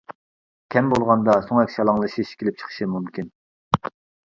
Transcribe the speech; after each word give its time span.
كەم 0.75 0.89
بولغاندا 0.93 1.35
سۆڭەك 1.49 1.75
شالاڭلىشىش 1.75 2.33
كېلىپ 2.41 2.59
چىقىشى 2.65 2.91
مۇمكىن. 2.97 3.33